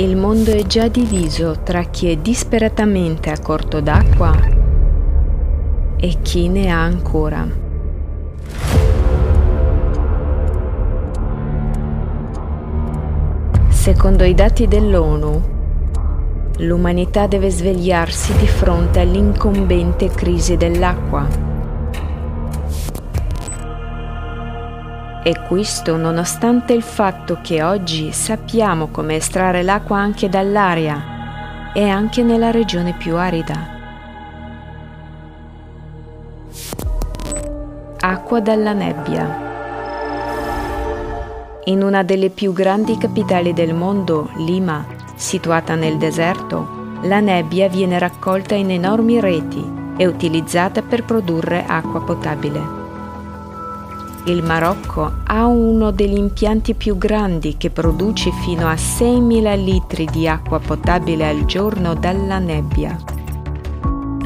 Il 0.00 0.16
mondo 0.16 0.50
è 0.50 0.62
già 0.62 0.88
diviso 0.88 1.58
tra 1.62 1.82
chi 1.82 2.08
è 2.08 2.16
disperatamente 2.16 3.28
a 3.28 3.38
corto 3.38 3.82
d'acqua 3.82 4.34
e 5.98 6.16
chi 6.22 6.48
ne 6.48 6.70
ha 6.70 6.80
ancora. 6.80 7.46
Secondo 13.68 14.24
i 14.24 14.32
dati 14.32 14.66
dell'ONU, 14.66 15.42
l'umanità 16.60 17.26
deve 17.26 17.50
svegliarsi 17.50 18.34
di 18.38 18.46
fronte 18.46 19.00
all'incombente 19.00 20.08
crisi 20.08 20.56
dell'acqua 20.56 21.49
E 25.22 25.38
questo 25.46 25.98
nonostante 25.98 26.72
il 26.72 26.82
fatto 26.82 27.40
che 27.42 27.62
oggi 27.62 28.10
sappiamo 28.10 28.88
come 28.88 29.16
estrarre 29.16 29.62
l'acqua 29.62 29.98
anche 29.98 30.30
dall'aria 30.30 31.72
e 31.74 31.86
anche 31.88 32.22
nella 32.22 32.50
regione 32.50 32.94
più 32.94 33.16
arida. 33.16 33.78
Acqua 38.00 38.40
dalla 38.40 38.72
nebbia. 38.72 39.48
In 41.64 41.82
una 41.82 42.02
delle 42.02 42.30
più 42.30 42.54
grandi 42.54 42.96
capitali 42.96 43.52
del 43.52 43.74
mondo, 43.74 44.30
Lima, 44.38 44.86
situata 45.16 45.74
nel 45.74 45.98
deserto, 45.98 46.96
la 47.02 47.20
nebbia 47.20 47.68
viene 47.68 47.98
raccolta 47.98 48.54
in 48.54 48.70
enormi 48.70 49.20
reti 49.20 49.62
e 49.98 50.06
utilizzata 50.06 50.80
per 50.80 51.04
produrre 51.04 51.66
acqua 51.66 52.00
potabile. 52.00 52.79
Il 54.24 54.42
Marocco 54.44 55.22
ha 55.24 55.46
uno 55.46 55.90
degli 55.92 56.16
impianti 56.16 56.74
più 56.74 56.98
grandi 56.98 57.56
che 57.56 57.70
produce 57.70 58.30
fino 58.30 58.68
a 58.68 58.74
6.000 58.74 59.64
litri 59.64 60.04
di 60.04 60.28
acqua 60.28 60.58
potabile 60.58 61.26
al 61.26 61.46
giorno 61.46 61.94
dalla 61.94 62.38
nebbia. 62.38 62.96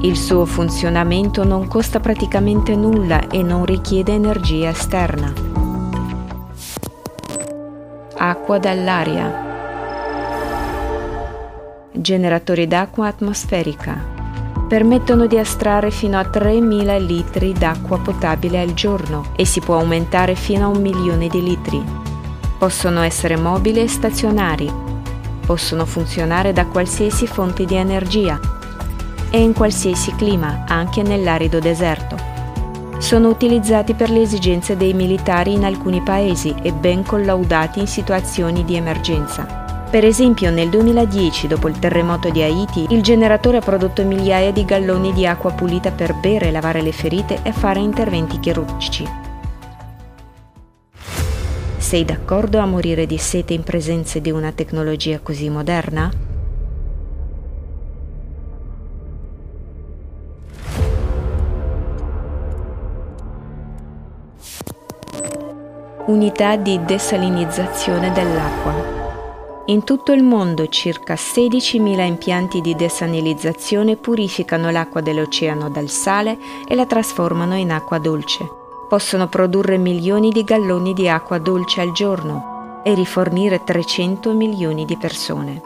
Il 0.00 0.16
suo 0.16 0.46
funzionamento 0.46 1.44
non 1.44 1.68
costa 1.68 2.00
praticamente 2.00 2.74
nulla 2.74 3.28
e 3.28 3.42
non 3.42 3.66
richiede 3.66 4.14
energia 4.14 4.70
esterna. 4.70 5.30
Acqua 8.16 8.58
dall'aria. 8.58 9.50
Generatori 11.92 12.66
d'acqua 12.66 13.08
atmosferica 13.08 14.11
permettono 14.72 15.26
di 15.26 15.36
estrarre 15.36 15.90
fino 15.90 16.18
a 16.18 16.22
3.000 16.22 17.04
litri 17.04 17.52
d'acqua 17.52 17.98
potabile 17.98 18.58
al 18.58 18.72
giorno 18.72 19.26
e 19.36 19.44
si 19.44 19.60
può 19.60 19.76
aumentare 19.76 20.34
fino 20.34 20.64
a 20.64 20.68
un 20.68 20.80
milione 20.80 21.28
di 21.28 21.42
litri. 21.42 21.84
Possono 22.56 23.02
essere 23.02 23.36
mobili 23.36 23.82
e 23.82 23.86
stazionari. 23.86 24.72
Possono 25.44 25.84
funzionare 25.84 26.54
da 26.54 26.64
qualsiasi 26.64 27.26
fonte 27.26 27.66
di 27.66 27.74
energia 27.74 28.40
e 29.28 29.42
in 29.42 29.52
qualsiasi 29.52 30.14
clima, 30.14 30.64
anche 30.66 31.02
nell'arido 31.02 31.58
deserto. 31.58 32.16
Sono 32.96 33.28
utilizzati 33.28 33.92
per 33.92 34.08
le 34.08 34.22
esigenze 34.22 34.74
dei 34.74 34.94
militari 34.94 35.52
in 35.52 35.66
alcuni 35.66 36.00
paesi 36.00 36.54
e 36.62 36.72
ben 36.72 37.04
collaudati 37.04 37.78
in 37.78 37.86
situazioni 37.86 38.64
di 38.64 38.76
emergenza. 38.76 39.61
Per 39.92 40.06
esempio 40.06 40.50
nel 40.50 40.70
2010, 40.70 41.48
dopo 41.48 41.68
il 41.68 41.78
terremoto 41.78 42.30
di 42.30 42.40
Haiti, 42.40 42.86
il 42.94 43.02
generatore 43.02 43.58
ha 43.58 43.60
prodotto 43.60 44.02
migliaia 44.06 44.50
di 44.50 44.64
galloni 44.64 45.12
di 45.12 45.26
acqua 45.26 45.52
pulita 45.52 45.90
per 45.90 46.14
bere, 46.14 46.50
lavare 46.50 46.80
le 46.80 46.92
ferite 46.92 47.40
e 47.42 47.52
fare 47.52 47.80
interventi 47.80 48.40
chirurgici. 48.40 49.06
Sei 51.76 52.06
d'accordo 52.06 52.58
a 52.58 52.64
morire 52.64 53.04
di 53.04 53.18
sete 53.18 53.52
in 53.52 53.64
presenza 53.64 54.18
di 54.18 54.30
una 54.30 54.50
tecnologia 54.52 55.20
così 55.20 55.50
moderna? 55.50 56.10
Unità 66.06 66.56
di 66.56 66.82
desalinizzazione 66.82 68.10
dell'acqua. 68.12 69.01
In 69.66 69.84
tutto 69.84 70.10
il 70.10 70.24
mondo 70.24 70.66
circa 70.66 71.14
16.000 71.14 72.04
impianti 72.04 72.60
di 72.60 72.74
desanilizzazione 72.74 73.96
purificano 73.96 74.70
l'acqua 74.70 75.00
dell'oceano 75.00 75.70
dal 75.70 75.88
sale 75.88 76.36
e 76.66 76.74
la 76.74 76.84
trasformano 76.84 77.54
in 77.56 77.70
acqua 77.70 77.98
dolce. 77.98 78.44
Possono 78.88 79.28
produrre 79.28 79.78
milioni 79.78 80.30
di 80.30 80.42
galloni 80.42 80.94
di 80.94 81.08
acqua 81.08 81.38
dolce 81.38 81.80
al 81.80 81.92
giorno 81.92 82.80
e 82.82 82.92
rifornire 82.94 83.62
300 83.62 84.32
milioni 84.32 84.84
di 84.84 84.96
persone. 84.96 85.62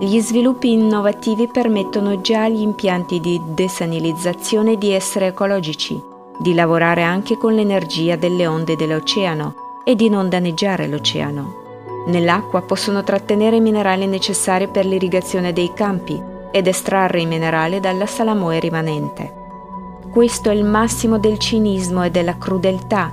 Gli 0.00 0.18
sviluppi 0.18 0.72
innovativi 0.72 1.46
permettono 1.46 2.20
già 2.20 2.42
agli 2.42 2.62
impianti 2.62 3.20
di 3.20 3.40
desanilizzazione 3.44 4.76
di 4.76 4.90
essere 4.90 5.28
ecologici, 5.28 6.02
di 6.36 6.52
lavorare 6.52 7.04
anche 7.04 7.38
con 7.38 7.54
l'energia 7.54 8.16
delle 8.16 8.48
onde 8.48 8.74
dell'oceano 8.74 9.54
e 9.84 9.94
di 9.94 10.08
non 10.08 10.28
danneggiare 10.28 10.88
l'oceano. 10.88 11.61
Nell'acqua 12.06 12.62
possono 12.62 13.04
trattenere 13.04 13.56
i 13.56 13.60
minerali 13.60 14.06
necessari 14.06 14.68
per 14.68 14.84
l'irrigazione 14.86 15.52
dei 15.52 15.72
campi 15.72 16.20
ed 16.50 16.66
estrarre 16.66 17.20
i 17.20 17.26
minerali 17.26 17.80
dalla 17.80 18.06
salamoe 18.06 18.58
rimanente. 18.58 19.40
Questo 20.12 20.50
è 20.50 20.52
il 20.52 20.64
massimo 20.64 21.18
del 21.18 21.38
cinismo 21.38 22.02
e 22.02 22.10
della 22.10 22.36
crudeltà, 22.36 23.12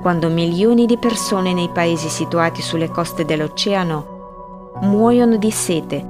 quando 0.00 0.28
milioni 0.28 0.86
di 0.86 0.98
persone 0.98 1.52
nei 1.52 1.70
paesi 1.70 2.08
situati 2.08 2.62
sulle 2.62 2.88
coste 2.88 3.24
dell'oceano 3.24 4.76
muoiono 4.82 5.36
di 5.36 5.50
sete, 5.50 6.06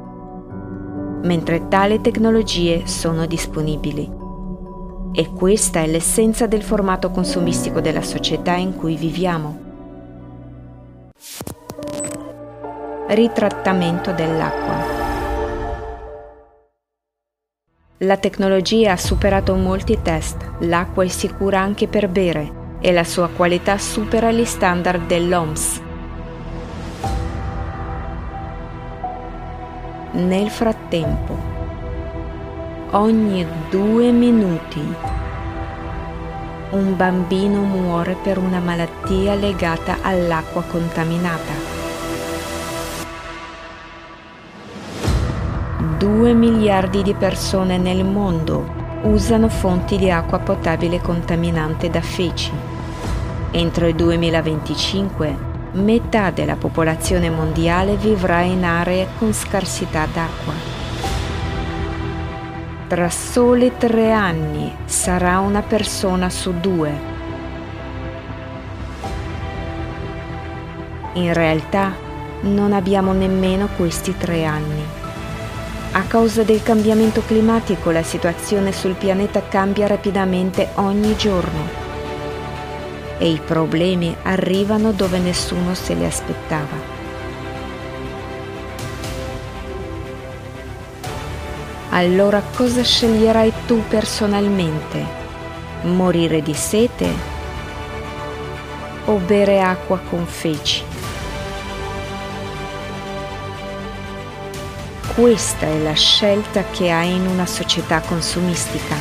mentre 1.23 1.69
tali 1.69 2.01
tecnologie 2.01 2.87
sono 2.87 3.25
disponibili. 3.27 4.17
E 5.13 5.33
questa 5.33 5.81
è 5.81 5.87
l'essenza 5.87 6.47
del 6.47 6.63
formato 6.63 7.11
consumistico 7.11 7.81
della 7.81 8.03
società 8.03 8.55
in 8.55 8.77
cui 8.77 8.97
viviamo. 8.97 9.68
Ritrattamento 13.09 14.13
dell'acqua. 14.13 15.07
La 18.03 18.17
tecnologia 18.17 18.93
ha 18.93 18.97
superato 18.97 19.57
molti 19.57 19.99
test, 20.03 20.37
l'acqua 20.61 21.05
è 21.05 21.09
sicura 21.09 21.61
anche 21.61 21.89
per 21.89 22.09
bere 22.09 22.77
e 22.81 22.93
la 22.93 23.05
sua 23.05 23.29
qualità 23.29 23.77
supera 23.79 24.31
gli 24.31 24.45
standard 24.45 25.07
dell'OMS. 25.07 25.81
Nel 30.13 30.51
frattempo, 30.51 31.37
ogni 32.91 33.47
due 33.71 34.13
minuti 34.13 35.17
un 36.71 36.97
bambino 36.97 37.63
muore 37.63 38.15
per 38.23 38.37
una 38.37 38.61
malattia 38.61 39.35
legata 39.35 39.99
all'acqua 40.03 40.63
contaminata. 40.63 41.78
2 45.99 46.33
miliardi 46.33 47.03
di 47.03 47.13
persone 47.13 47.77
nel 47.77 48.05
mondo 48.05 49.01
usano 49.03 49.49
fonti 49.49 49.97
di 49.97 50.13
acqua 50.13 50.39
potabile 50.39 51.01
contaminante 51.01 51.91
da 51.91 52.01
feci. 52.01 52.53
Entro 53.51 53.89
il 53.89 53.97
2025 53.97 55.37
metà 55.73 56.31
della 56.31 56.55
popolazione 56.55 57.31
mondiale 57.31 57.97
vivrà 57.97 58.43
in 58.43 58.65
aree 58.65 59.09
con 59.19 59.33
scarsità 59.33 60.07
d'acqua. 60.07 60.53
Tra 62.87 63.11
soli 63.11 63.73
tre 63.77 64.13
anni 64.13 64.73
sarà 64.85 65.41
una 65.41 65.63
persona 65.63 66.31
su 66.31 66.55
due. 66.61 66.97
In 71.15 71.33
realtà 71.33 71.93
non 72.43 72.73
abbiamo 72.73 73.13
nemmeno 73.13 73.67
questi 73.77 74.17
tre 74.17 74.45
anni. 74.45 74.98
A 75.99 76.05
causa 76.05 76.45
del 76.45 76.63
cambiamento 76.63 77.25
climatico 77.27 77.91
la 77.91 78.05
situazione 78.05 78.71
sul 78.71 78.95
pianeta 78.95 79.49
cambia 79.49 79.89
rapidamente 79.89 80.69
ogni 80.75 81.17
giorno 81.17 81.69
e 83.19 83.29
i 83.29 83.41
problemi 83.45 84.17
arrivano 84.23 84.93
dove 84.93 85.19
nessuno 85.19 85.75
se 85.75 85.95
li 85.95 86.05
aspettava. 86.05 86.77
Allora 91.89 92.45
cosa 92.55 92.85
sceglierai 92.85 93.53
tu 93.67 93.83
personalmente? 93.89 95.05
Morire 95.83 96.43
di 96.43 96.55
sete 96.55 97.11
o 99.07 99.17
bere 99.17 99.61
acqua 99.61 99.99
con 100.09 100.25
feci? 100.27 100.88
Questa 105.19 105.67
è 105.67 105.83
la 105.83 105.95
scelta 105.95 106.63
che 106.71 106.93
hai 106.93 107.13
in 107.13 107.27
una 107.27 107.45
società 107.45 108.01
consumistica. 108.03 108.95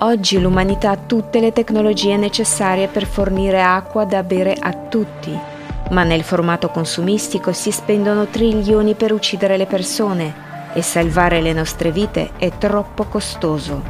Oggi 0.00 0.38
l'umanità 0.38 0.90
ha 0.90 0.98
tutte 0.98 1.40
le 1.40 1.52
tecnologie 1.54 2.18
necessarie 2.18 2.88
per 2.88 3.06
fornire 3.06 3.62
acqua 3.62 4.04
da 4.04 4.22
bere 4.24 4.52
a 4.52 4.74
tutti, 4.74 5.34
ma 5.88 6.02
nel 6.02 6.22
formato 6.22 6.68
consumistico 6.68 7.54
si 7.54 7.70
spendono 7.70 8.26
trilioni 8.26 8.92
per 8.92 9.14
uccidere 9.14 9.56
le 9.56 9.64
persone 9.64 10.70
e 10.74 10.82
salvare 10.82 11.40
le 11.40 11.54
nostre 11.54 11.90
vite 11.90 12.32
è 12.36 12.52
troppo 12.58 13.04
costoso. 13.04 13.82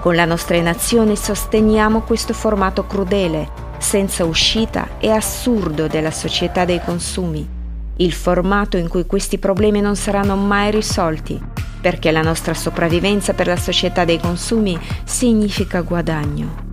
Con 0.00 0.14
la 0.14 0.24
nostra 0.24 0.60
nazione 0.60 1.16
sosteniamo 1.16 2.02
questo 2.02 2.32
formato 2.32 2.86
crudele, 2.86 3.69
senza 3.80 4.24
uscita 4.24 4.98
e 4.98 5.10
assurdo 5.10 5.86
della 5.88 6.10
società 6.10 6.64
dei 6.64 6.80
consumi, 6.84 7.48
il 7.96 8.12
formato 8.12 8.76
in 8.76 8.88
cui 8.88 9.06
questi 9.06 9.38
problemi 9.38 9.80
non 9.80 9.96
saranno 9.96 10.36
mai 10.36 10.70
risolti 10.70 11.40
perché 11.80 12.10
la 12.10 12.20
nostra 12.20 12.52
sopravvivenza 12.52 13.32
per 13.32 13.46
la 13.46 13.56
società 13.56 14.04
dei 14.04 14.20
consumi 14.20 14.78
significa 15.04 15.80
guadagno. 15.80 16.68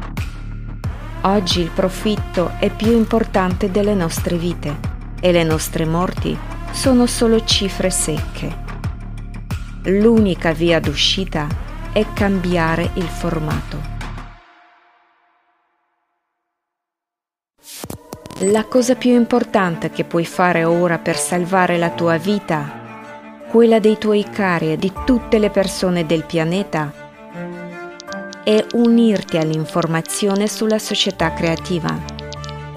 Oggi 1.21 1.62
il 1.62 1.69
profitto 1.69 2.51
è 2.59 2.69
più 2.69 2.92
importante 2.92 3.71
delle 3.71 3.94
nostre 3.94 4.38
vite 4.38 4.75
e 5.19 5.31
le 5.31 5.44
nostre 5.44 5.86
morti 5.86 6.38
sono 6.71 7.06
solo 7.06 7.44
cifre 7.44 7.89
secche. 7.89 8.65
L'unica 9.83 10.51
via 10.51 10.80
d'uscita 10.80 11.48
è 11.94 12.06
cambiare 12.13 12.92
il 12.95 13.07
formato. 13.07 13.97
La 18.42 18.66
cosa 18.66 18.94
più 18.94 19.13
importante 19.13 19.89
che 19.89 20.04
puoi 20.04 20.24
fare 20.24 20.63
ora 20.63 21.00
per 21.00 21.18
salvare 21.18 21.78
la 21.78 21.89
tua 21.89 22.18
vita 22.18 22.86
quella 23.50 23.80
dei 23.80 23.98
tuoi 23.98 24.25
cari 24.30 24.74
e 24.74 24.78
di 24.78 24.92
tutte 25.06 25.39
le 25.39 25.50
persone 25.50 26.06
del 26.06 26.24
pianeta, 26.24 26.94
è 28.44 28.63
unirti 28.74 29.38
all'informazione 29.38 30.48
sulla 30.48 30.78
società 30.78 31.34
creativa, 31.34 31.98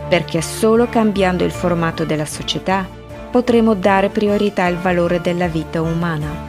perché 0.08 0.40
solo 0.40 0.88
cambiando 0.88 1.44
il 1.44 1.50
formato 1.50 2.04
della 2.04 2.24
società 2.24 2.88
potremo 3.30 3.74
dare 3.74 4.08
priorità 4.08 4.64
al 4.64 4.76
valore 4.76 5.20
della 5.20 5.48
vita 5.48 5.82
umana. 5.82 6.48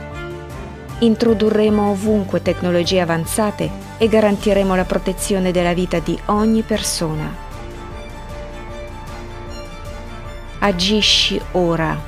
Introdurremo 0.99 1.89
ovunque 1.89 2.41
tecnologie 2.41 3.01
avanzate 3.01 3.69
e 3.97 4.07
garantiremo 4.07 4.73
la 4.73 4.85
protezione 4.85 5.51
della 5.51 5.73
vita 5.73 5.99
di 5.99 6.17
ogni 6.27 6.61
persona. 6.61 7.50
Agisci 10.63 11.41
ora. 11.53 11.99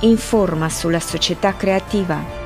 Informa 0.00 0.68
sulla 0.68 1.00
società 1.00 1.56
creativa 1.56 2.45